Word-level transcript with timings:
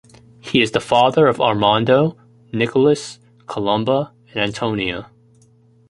He 0.39 0.63
is 0.63 0.71
the 0.71 0.79
father 0.79 1.27
of 1.27 1.39
Armando, 1.39 2.17
Nicolas, 2.51 3.19
Colomba 3.45 4.11
and 4.29 4.37
Antonia. 4.37 5.11